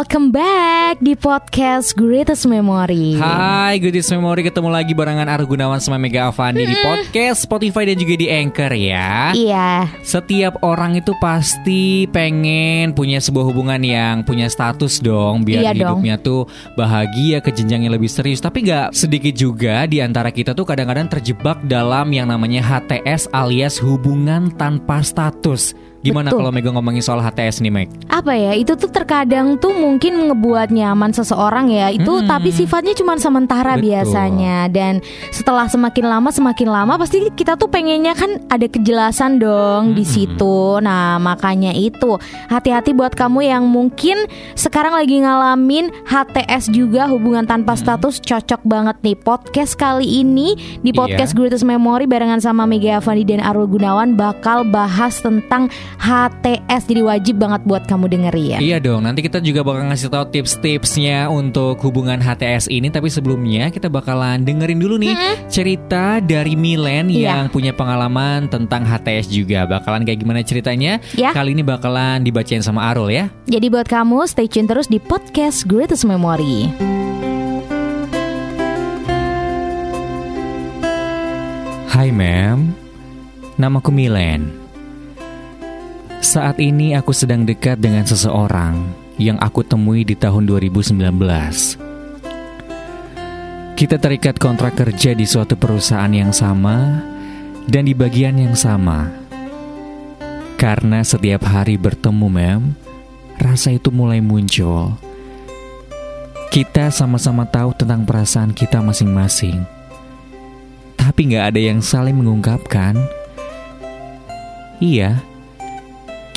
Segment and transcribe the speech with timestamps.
[0.00, 3.20] Welcome back di podcast Greatest Memory.
[3.20, 8.00] Hai, Goodies Memory ketemu lagi barengan Aru Gunawan sama Mega Avandi di podcast Spotify dan
[8.00, 9.36] juga di Anchor ya.
[9.36, 15.72] Iya, Setiap orang itu pasti pengen punya sebuah hubungan yang punya status dong biar Iya
[15.76, 16.00] dong.
[16.00, 16.48] hidupnya tuh
[16.80, 18.40] bahagia ke jenjang yang lebih serius.
[18.40, 23.76] Tapi nggak sedikit juga di antara kita tuh kadang-kadang terjebak dalam yang namanya HTS alias
[23.76, 25.76] hubungan tanpa status.
[26.00, 26.38] Gimana Betul.
[26.40, 27.88] kalau Mega ngomongin soal HTS nih, Meg?
[28.10, 28.52] apa ya?
[28.52, 31.88] Itu tuh terkadang tuh mungkin ngebuat nyaman seseorang ya.
[31.88, 32.26] Itu Hmm.
[32.26, 33.84] tapi sifatnya cuma sementara Betul.
[33.86, 34.68] biasanya.
[34.68, 40.02] Dan setelah semakin lama semakin lama pasti kita tuh pengennya kan ada kejelasan dong di
[40.02, 40.10] Hmm.
[40.10, 40.56] situ.
[40.80, 47.72] Nah, makanya itu hati-hati buat kamu yang mungkin sekarang lagi ngalamin HTS juga hubungan tanpa
[47.72, 47.80] Hmm.
[47.80, 51.38] status cocok banget nih podcast kali ini di podcast Iya.
[51.38, 57.40] Greatest Memory barengan sama Mega Avandi dan Arul Gunawan bakal bahas tentang HTS jadi wajib
[57.40, 58.60] banget buat kamu dengerin.
[58.60, 62.88] Iya dong, nanti kita juga bakal ngasih tahu tips-tipsnya untuk hubungan HTS ini.
[62.88, 65.16] Tapi sebelumnya kita bakalan dengerin dulu nih
[65.48, 67.42] cerita dari Milen Iya.
[67.42, 69.64] yang punya pengalaman tentang HTS juga.
[69.64, 71.00] Bakalan kayak gimana ceritanya?
[71.16, 71.32] Ya.
[71.32, 73.32] Kali ini bakalan dibacain sama Arul ya.
[73.48, 76.70] Jadi buat kamu stay tune terus di podcast Greatest Memory.
[81.90, 82.72] Hai Mem,
[83.60, 84.59] namaku Milen.
[86.20, 91.00] Saat ini aku sedang dekat dengan seseorang yang aku temui di tahun 2019.
[93.76, 97.00] Kita terikat kontrak kerja di suatu perusahaan yang sama
[97.64, 99.08] dan di bagian yang sama.
[100.60, 102.62] Karena setiap hari bertemu, Mem,
[103.40, 104.92] rasa itu mulai muncul.
[106.52, 109.80] Kita sama-sama tahu tentang perasaan kita masing-masing
[111.10, 112.94] tapi nggak ada yang saling mengungkapkan.
[114.78, 115.18] Iya,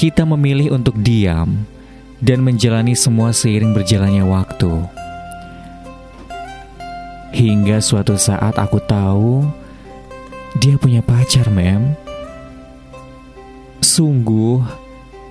[0.04, 1.64] kita memilih untuk diam
[2.20, 4.84] dan menjalani semua seiring berjalannya waktu.
[7.32, 9.48] Hingga suatu saat aku tahu
[10.60, 11.96] dia punya pacar, Mem.
[13.80, 14.60] Sungguh,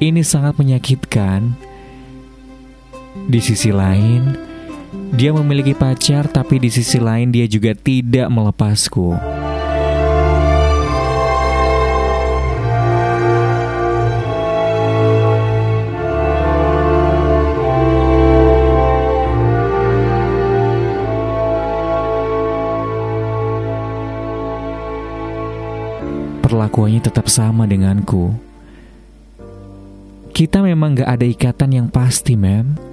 [0.01, 1.53] ini sangat menyakitkan.
[3.29, 4.41] Di sisi lain,
[5.13, 9.32] dia memiliki pacar, tapi di sisi lain dia juga tidak melepasku.
[26.53, 28.37] Perlakuannya tetap sama denganku.
[30.37, 32.93] Kita memang gak ada ikatan yang pasti, Mem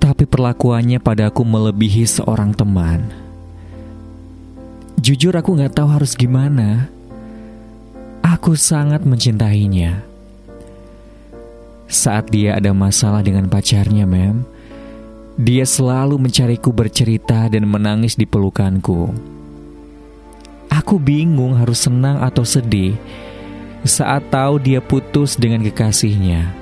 [0.00, 3.12] tapi perlakuannya padaku melebihi seorang teman.
[4.96, 6.88] Jujur aku nggak tahu harus gimana.
[8.24, 10.00] Aku sangat mencintainya.
[11.84, 14.44] Saat dia ada masalah dengan pacarnya, Mem,
[15.36, 19.12] dia selalu mencariku bercerita dan menangis di pelukanku.
[20.80, 22.96] Aku bingung harus senang atau sedih
[23.84, 26.56] saat tahu dia putus dengan kekasihnya.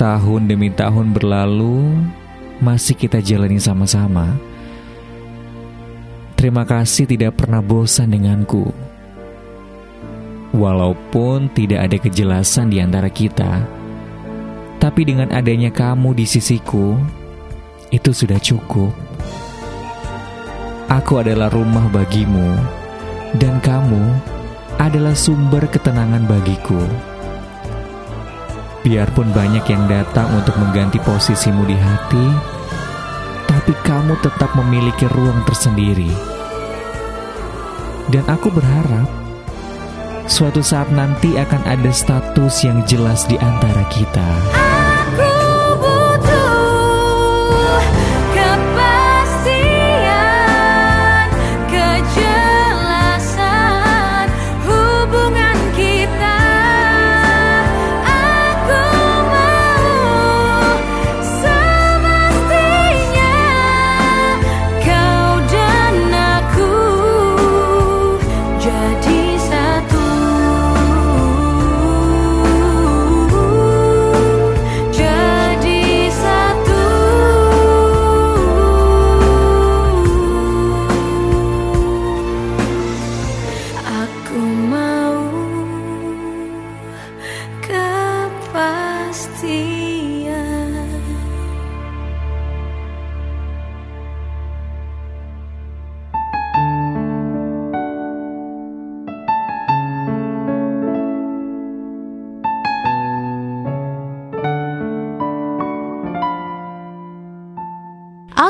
[0.00, 2.00] Tahun demi tahun berlalu,
[2.64, 4.32] masih kita jalani sama-sama.
[6.32, 8.72] Terima kasih tidak pernah bosan denganku.
[10.56, 13.60] Walaupun tidak ada kejelasan di antara kita,
[14.80, 16.96] tapi dengan adanya kamu di sisiku,
[17.92, 19.09] itu sudah cukup.
[20.90, 22.50] Aku adalah rumah bagimu,
[23.38, 24.10] dan kamu
[24.74, 26.82] adalah sumber ketenangan bagiku.
[28.82, 32.26] Biarpun banyak yang datang untuk mengganti posisimu di hati,
[33.46, 36.10] tapi kamu tetap memiliki ruang tersendiri.
[38.10, 39.06] Dan aku berharap
[40.26, 44.26] suatu saat nanti akan ada status yang jelas di antara kita.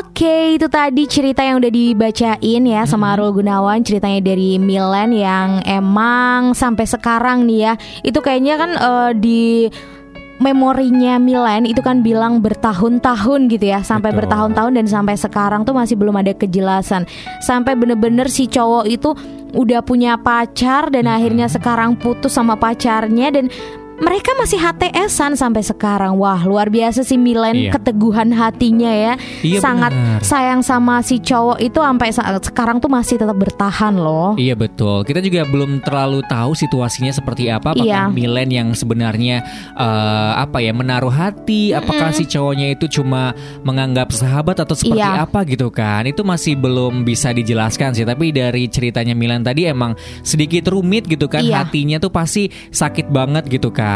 [0.01, 5.61] Oke, itu tadi cerita yang udah dibacain ya sama Arul Gunawan ceritanya dari Milan yang
[5.61, 7.73] emang sampai sekarang nih ya.
[8.01, 9.41] Itu kayaknya kan eh, di
[10.41, 14.25] memorinya Milan itu kan bilang bertahun-tahun gitu ya sampai Betul.
[14.25, 17.05] bertahun-tahun dan sampai sekarang tuh masih belum ada kejelasan
[17.45, 19.13] sampai bener-bener si cowok itu
[19.53, 23.53] udah punya pacar dan akhirnya sekarang putus sama pacarnya dan
[24.01, 26.17] mereka masih HTSan sampai sekarang.
[26.17, 27.71] Wah, luar biasa sih Milan Iya.
[27.71, 29.13] keteguhan hatinya ya.
[29.39, 30.19] Iya, Sangat benar.
[30.19, 34.33] sayang sama si cowok itu sampai saat sekarang tuh masih tetap bertahan loh.
[34.35, 35.05] Iya betul.
[35.05, 37.71] Kita juga belum terlalu tahu situasinya seperti apa.
[37.71, 38.09] Apakah Iya.
[38.09, 41.71] Milen yang sebenarnya eh, apa ya menaruh hati?
[41.71, 45.23] Apakah si cowoknya itu cuma menganggap sahabat atau seperti Iya.
[45.23, 46.03] apa gitu kan?
[46.03, 48.03] Itu masih belum bisa dijelaskan sih.
[48.03, 51.45] Tapi dari ceritanya Milen tadi emang sedikit rumit gitu kan.
[51.45, 51.63] Iya.
[51.63, 53.90] Hatinya tuh pasti sakit banget gitu kan.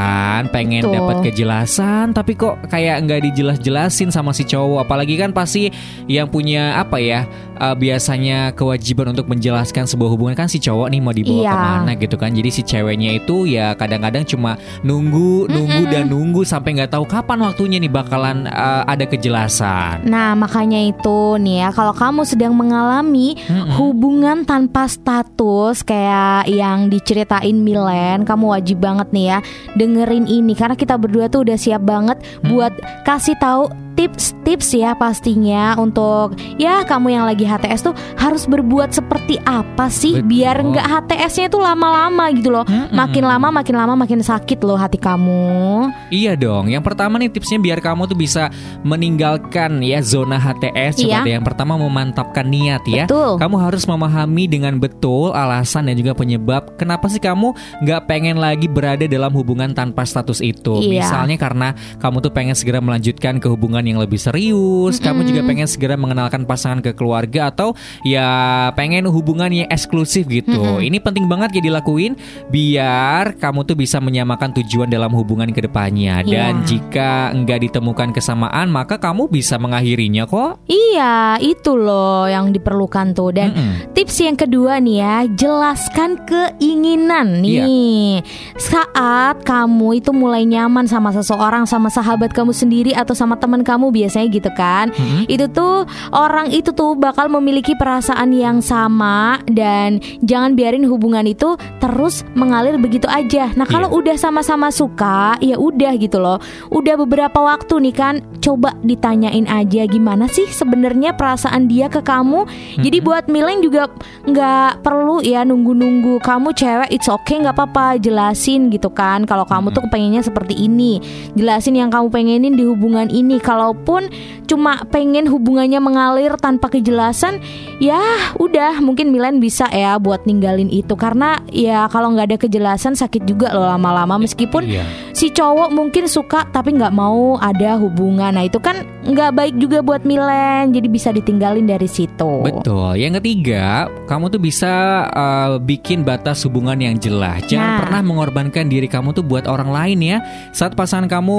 [0.54, 0.96] Pengen Betul.
[0.96, 4.88] dapat kejelasan, tapi kok kayak nggak dijelas-jelasin sama si cowok.
[4.88, 5.72] Apalagi kan pasti
[6.06, 7.28] yang punya apa ya?
[7.56, 10.36] Eh, biasanya kewajiban untuk menjelaskan sebuah hubungan.
[10.36, 11.52] Kan si cowok nih mau dibawa Iya.
[11.52, 12.32] ke mana gitu kan.
[12.32, 17.42] Jadi si ceweknya itu ya kadang-kadang cuma nunggu nunggu dan nunggu sampai nggak tahu kapan
[17.42, 20.06] waktunya nih bakalan uh, ada kejelasan.
[20.06, 23.38] Nah, makanya itu nih ya, kalau kamu sedang mengalami
[23.76, 29.38] hubungan tanpa status kayak yang diceritain Milen, kamu wajib banget nih ya
[29.74, 30.54] dengerin ini.
[30.54, 32.74] Karena kita berdua tuh udah siap banget buat
[33.04, 39.40] kasih tahu tips-tips ya pastinya untuk ya kamu yang lagi HTS tuh harus berbuat seperti
[39.48, 40.28] apa sih Betul.
[40.30, 42.68] biar nggak HTS-nya tuh lama-lama gitu loh.
[42.92, 45.88] Makin lama makin lama makin sakit loh hati kamu.
[46.12, 46.68] Iya dong.
[46.68, 48.52] Yang pertama nih tipsnya biar kamu tuh bisa
[48.84, 51.00] meninggalkan ya zona HTS.
[51.02, 51.20] Coba Iya.
[51.24, 53.06] deh yang pertama memantapkan niat ya.
[53.08, 53.40] Betul.
[53.40, 58.68] Kamu harus memahami dengan betul alasan dan juga penyebab kenapa sih kamu nggak pengen lagi
[58.68, 60.84] berada dalam hubungan tanpa status itu.
[60.84, 61.08] Iya.
[61.08, 61.68] Misalnya karena
[62.04, 64.98] kamu tuh pengen segera melanjutkan ke hubungan yang lebih serius.
[64.98, 68.28] Kamu juga pengen segera mengenalkan pasangan ke keluarga atau ya
[68.74, 70.82] pengen hubungan yang eksklusif gitu.
[70.82, 72.18] Ini penting banget ya dilakuin
[72.50, 76.24] biar kamu tuh bisa menyamakan tujuan dalam hubungan ke depannya.
[76.24, 76.66] Dan Iya.
[76.66, 80.64] jika nggak ditemukan kesamaan, maka kamu bisa mengakhirinya kok.
[80.66, 83.36] Iya, itu loh yang diperlukan tuh.
[83.36, 83.92] Dan Mm-mm.
[83.92, 87.68] tips yang kedua nih ya, jelaskan keinginan Iya.
[87.68, 88.24] nih.
[88.56, 93.75] Saat kamu itu mulai nyaman sama seseorang, sama sahabat kamu sendiri atau sama teman kamu
[93.80, 94.90] biasanya gitu kan.
[95.26, 101.56] Itu tuh orang itu tuh bakal memiliki perasaan yang sama dan jangan biarin hubungan itu
[101.80, 103.52] terus mengalir begitu aja.
[103.54, 103.98] Nah, kalau Iya.
[104.02, 106.38] udah sama-sama suka, ya udah gitu loh.
[106.70, 112.46] Udah beberapa waktu nih kan, coba ditanyain aja gimana sih sebenarnya perasaan dia ke kamu.
[112.78, 113.90] Jadi buat Mileng juga
[114.26, 119.26] nggak perlu ya nunggu-nunggu kamu cewek it's okay nggak apa-apa jelasin gitu kan.
[119.26, 121.02] Kalau kamu tuh pengennya seperti ini,
[121.34, 123.38] jelasin yang kamu pengenin di hubungan ini.
[123.66, 124.14] Kalaupun
[124.46, 127.42] cuma pengen hubungannya mengalir tanpa kejelasan,
[127.82, 127.98] ya
[128.38, 133.26] udah mungkin Milen bisa ya buat ninggalin itu karena ya kalau nggak ada kejelasan sakit
[133.26, 134.86] juga loh lama-lama meskipun Iya.
[135.16, 138.36] Si cowok mungkin suka tapi nggak mau ada hubungan.
[138.36, 142.44] Nah itu kan nggak baik juga buat Milen, jadi bisa ditinggalin dari situ.
[142.44, 143.00] Betul.
[143.00, 144.74] Yang ketiga, kamu tuh bisa
[145.08, 147.48] uh, bikin batas hubungan yang jelas.
[147.48, 147.80] Jangan Nah.
[147.80, 150.18] pernah mengorbankan diri kamu tuh buat orang lain ya.
[150.52, 151.38] Saat pasangan kamu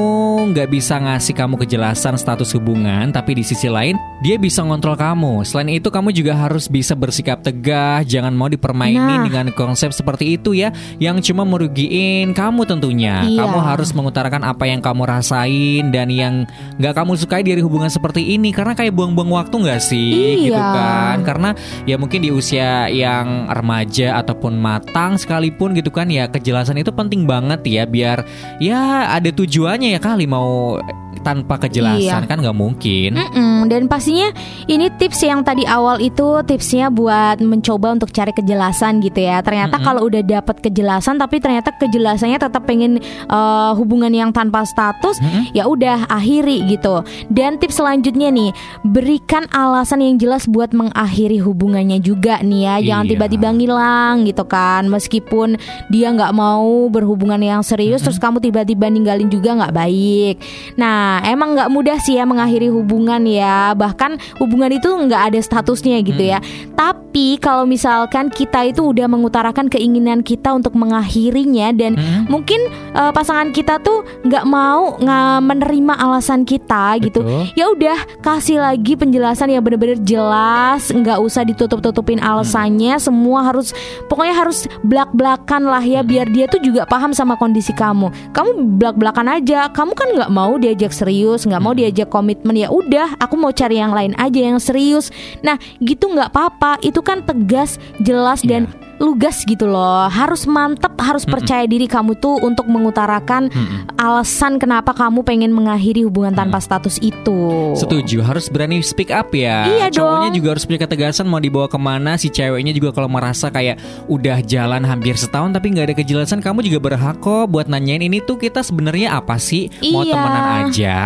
[0.55, 5.45] nggak bisa ngasih kamu kejelasan status hubungan, tapi di sisi lain dia bisa ngontrol kamu.
[5.45, 8.09] Selain itu, kamu juga harus bisa bersikap tegas.
[8.09, 9.25] Jangan mau dipermainin Nah.
[9.27, 13.21] dengan konsep seperti itu ya, yang cuma merugiin kamu tentunya.
[13.21, 13.45] Iya.
[13.45, 16.49] Kamu harus mengutarakan apa yang kamu rasain dan yang
[16.81, 18.55] nggak kamu sukai dari hubungan seperti ini.
[18.55, 20.49] Karena kayak buang-buang waktu nggak sih?
[20.49, 20.63] Gitu Iya.
[20.73, 21.17] kan?
[21.27, 21.51] Karena
[21.85, 27.27] ya mungkin di usia yang remaja ataupun matang sekalipun gitu kan ya kejelasan itu penting
[27.27, 28.23] banget ya biar
[28.63, 30.79] ya ada tujuannya ya kali mau
[31.27, 32.23] tanpa kejelasan Iya.
[32.25, 34.31] kan nggak mungkin Mm-mm, dan pastinya
[34.65, 39.43] ini tips yang tadi awal itu tipsnya buat mencoba untuk cari kejelasan gitu ya.
[39.43, 45.19] Ternyata kalau udah dapat kejelasan tapi ternyata kejelasannya tetap pengen eh, hubungan yang tanpa status,
[45.51, 47.03] ya udah akhiri gitu.
[47.27, 48.51] Dan tips selanjutnya nih,
[48.83, 52.75] berikan alasan yang jelas buat mengakhiri hubungannya juga nih ya.
[52.85, 53.11] Jangan Iya.
[53.13, 54.87] tiba-tiba ngilang gitu kan.
[54.87, 55.57] Meskipun
[55.89, 60.37] dia nggak mau berhubungan yang serius, terus kamu tiba-tiba ninggalin juga nggak baik.
[60.77, 63.73] Nah, emang nggak mudah sih ya mengakhiri hubungan ya.
[63.73, 66.43] Bahkan hubungan itu nggak ada statusnya gitu ya.
[66.77, 71.97] Tapi kalau misalkan kita itu udah mengutarakan keinginan kita untuk mengakhirinya dan
[72.29, 72.61] mungkin
[72.93, 77.25] eh, pasangan kita tuh nggak mau nggak menerima alasan kita gitu.
[77.57, 82.99] Ya udah kasih lagi penjelasan yang bener-bener jelas, nggak usah ditutup-tutupin alasannya.
[83.01, 83.73] Semua harus
[84.11, 88.13] pokoknya harus belak-belakan lah ya biar dia tuh juga paham sama kondisi kamu.
[88.35, 89.69] Kamu belak-belakan aja.
[89.71, 93.79] Kamu kan nggak mau diajak serius, nggak mau diajak komitmen ya udah, aku mau cari
[93.79, 95.15] yang lain aja yang serius.
[95.47, 96.83] Nah, gitu nggak apa-apa.
[96.83, 98.86] Itu kan tegas, jelas dan Iya.
[98.99, 100.09] Lugas gitu loh.
[100.09, 103.49] Harus mantep, harus percaya diri kamu tuh untuk mengutarakan
[103.97, 107.73] alasan kenapa kamu pengen mengakhiri hubungan tanpa status itu.
[107.75, 109.65] Setuju, harus berani speak up ya.
[109.67, 110.37] Iya Cowoknya dong.
[110.37, 112.17] juga harus punya ketegasan mau dibawa ke mana.
[112.17, 113.77] Si ceweknya juga kalau merasa kayak
[114.07, 118.21] udah jalan hampir setahun tapi nggak ada kejelasan, kamu juga berhak kok buat nanyain ini
[118.21, 119.69] tuh kita sebenarnya apa sih?
[119.93, 120.13] Mau Iya.
[120.13, 120.97] temenan aja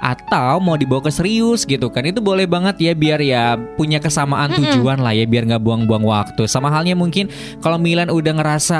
[0.00, 2.06] atau mau dibawa ke serius gitu kan?
[2.06, 3.42] Itu boleh banget ya biar ya
[3.76, 6.44] punya kesamaan tujuan lah ya biar nggak buang-buang waktu.
[6.46, 7.30] Sama halnya mungkin
[7.60, 8.78] kalau Milan udah ngerasa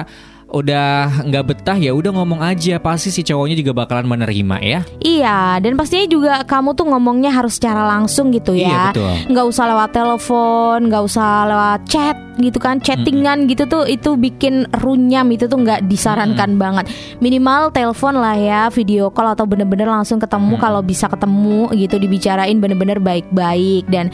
[0.51, 4.81] udah nggak betah ya udah ngomong aja pasti si cowoknya juga bakalan menerima ya.
[4.99, 8.83] Iya, dan pastinya juga kamu tuh ngomongnya harus secara langsung gitu Iya, ya.
[8.91, 9.15] betul.
[9.31, 14.67] Nggak usah lewat telepon, nggak usah lewat chat gitu kan, chattingan gitu tuh itu bikin
[14.83, 16.91] runyam itu tuh nggak disarankan banget.
[17.23, 22.59] Minimal telepon lah ya, video call atau bener-bener langsung ketemu kalau bisa ketemu gitu dibicarain
[22.59, 24.11] bener-bener baik-baik dan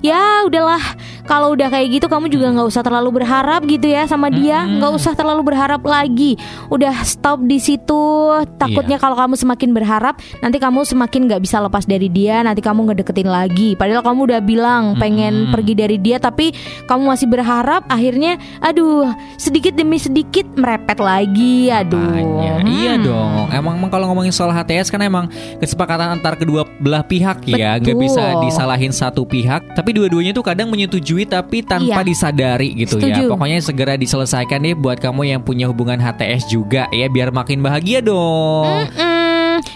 [0.00, 0.82] ya udahlah.
[1.28, 4.66] Kalau udah kayak gitu kamu juga nggak usah terlalu berharap gitu ya sama dia.
[4.66, 6.34] Nggak usah terlalu berharap lagi.
[6.72, 8.02] Udah stop di situ.
[8.58, 12.42] Takutnya kalau kamu semakin berharap nanti kamu semakin nggak bisa lepas dari dia.
[12.42, 13.78] Nanti kamu ngedeketin lagi.
[13.78, 16.50] Padahal kamu udah bilang pengen pergi dari dia tapi
[16.90, 19.06] kamu masih berharap akhirnya aduh
[19.38, 21.70] sedikit demi sedikit merepet lagi.
[21.70, 22.00] Aduh.
[22.00, 22.66] Hmm.
[22.66, 23.48] Iya dong.
[23.54, 25.30] Emang, emang kalau ngomongin soal HTS kan emang
[25.62, 29.62] kesepakatan antar kedua belah pihak ya, nggak bisa disalahin satu pihak.
[29.74, 32.06] Tapi dua-duanya tuh kadang menyetujui tapi tanpa Iya.
[32.06, 33.22] disadari gitu Setuju.
[33.24, 33.28] ya.
[33.28, 38.00] Pokoknya segera diselesaikan deh buat kamu yang punya hubungan HTS juga ya, biar makin bahagia
[38.00, 38.88] dong.
[38.88, 39.19] Mm,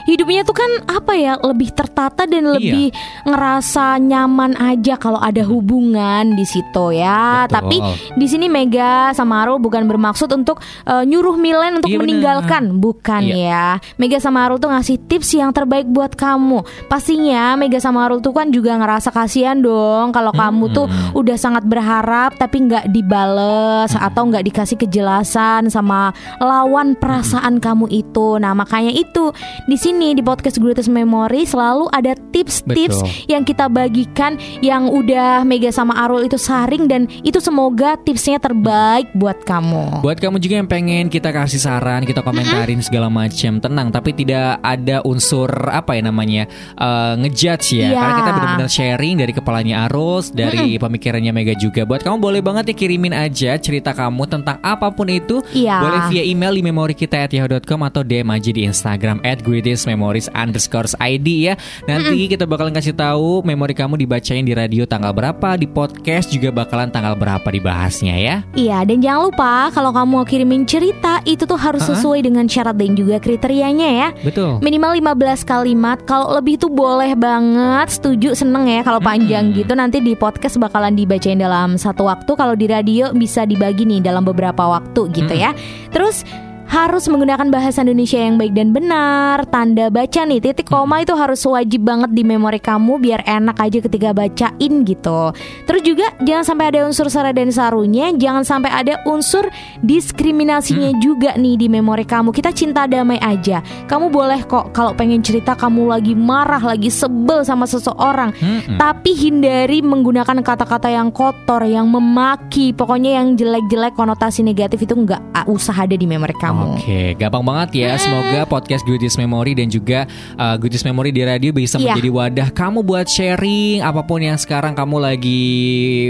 [0.05, 2.53] hidupnya tuh kan apa ya lebih tertata dan Iya.
[2.55, 2.87] lebih
[3.25, 7.45] ngerasa nyaman aja kalau ada hubungan di situ ya.
[7.45, 7.55] Betul.
[7.57, 7.76] Tapi
[8.14, 13.23] di sini Mega sama Arul bukan bermaksud untuk eh, nyuruh Milen untuk Iya, meninggalkan, bukan
[13.25, 13.37] Iya.
[13.49, 13.67] ya.
[13.97, 16.62] Mega sama Arul tuh ngasih tips yang terbaik buat kamu.
[16.87, 21.64] Pastinya Mega sama Arul tuh kan juga ngerasa kasihan dong kalau kamu tuh udah sangat
[21.64, 28.37] berharap tapi nggak dibales atau nggak dikasih kejelasan sama lawan perasaan kamu itu.
[28.37, 29.31] Nah makanya itu
[29.64, 35.71] di sini di podcast Greatest Memory selalu ada tips-tips yang kita bagikan yang udah Mega
[35.71, 40.02] sama Arul itu saring dan itu semoga tipsnya terbaik buat kamu.
[40.02, 43.88] Buat kamu juga yang pengen kita kasih saran, kita komentarin segala macam, tenang.
[43.95, 46.43] Tapi tidak ada unsur apa ya namanya
[46.76, 47.95] eh, ngejudge ya.
[47.95, 48.00] Iya.
[48.00, 51.87] Karena kita benar-benar sharing dari kepalanya Arus, dari pemikirannya Mega juga.
[51.87, 55.40] Buat kamu boleh banget ya kirimin aja cerita kamu tentang apa pun itu.
[55.54, 55.78] Iya.
[55.81, 60.28] Boleh via email di memori kita at yahoo.com atau DM aja di Instagram at greatestmemories
[60.37, 61.54] underscore ID ya.
[61.88, 66.52] Nanti kita bakalan kasih tahu memori kamu dibacain di radio tanggal berapa, di podcast juga
[66.52, 68.37] bakalan tanggal berapa dibahasnya ya.
[68.52, 71.97] Iya, dan jangan lupa kalau kamu mau kirimin cerita itu tuh harus Ha-ha.
[71.97, 74.09] sesuai dengan syarat dan juga kriterianya ya.
[74.21, 74.61] Betul.
[74.61, 75.99] Minimal 15 kalimat.
[76.04, 77.88] Kalau lebih tuh boleh banget.
[77.88, 79.73] Setuju, seneng ya kalau panjang gitu.
[79.73, 82.37] Nanti di podcast bakalan dibacain dalam satu waktu.
[82.37, 85.56] Kalau di radio bisa dibagi nih dalam beberapa waktu gitu ya.
[85.88, 86.26] Terus
[86.75, 89.47] harus menggunakan bahasa Indonesia yang baik dan benar.
[89.47, 93.78] Tanda baca nih, titik koma itu harus wajib banget di memori kamu biar enak aja
[93.78, 95.31] ketika bacain gitu.
[95.71, 99.47] Terus juga jangan sampai ada unsur sara dan sarunya, jangan sampai ada unsur
[99.87, 102.35] diskriminasinya juga nih di memori kamu.
[102.35, 103.62] Kita cinta damai aja.
[103.87, 108.83] Kamu boleh kok kalau pengen cerita kamu lagi marah, lagi sebel sama seseorang, Mm-mm.
[108.83, 115.23] tapi hindari menggunakan kata-kata yang kotor, yang memaki, pokoknya yang jelek-jelek konotasi negatif itu nggak
[115.38, 116.63] ah, usah ada di memori kamu.
[116.64, 117.90] Oke, gampang banget ya.
[117.97, 121.92] Semoga podcast Goodies Memory dan juga uh, Goodies Memory di radio bisa Iya.
[121.97, 125.42] menjadi wadah kamu buat sharing apa pun yang sekarang kamu lagi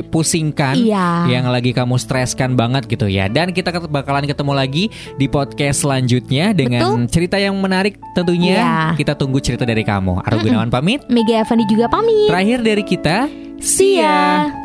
[0.08, 1.28] pusingkan, Iya.
[1.28, 3.26] yang lagi kamu streskan banget gitu ya.
[3.26, 4.84] Dan kita bakalan ketemu lagi
[5.16, 8.56] di podcast selanjutnya dengan cerita yang menarik tentunya.
[8.58, 8.74] Iya.
[8.96, 10.24] Kita tunggu cerita dari kamu.
[10.24, 11.02] Aru Gunawan pamit.
[11.10, 12.30] Mega Evandi juga pamit.
[12.30, 13.16] Terakhir dari kita,
[13.60, 14.63] See ya.